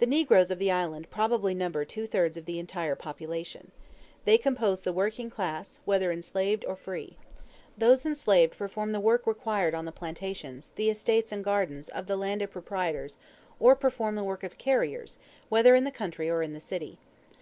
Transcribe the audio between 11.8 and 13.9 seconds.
of the landed proprietors, or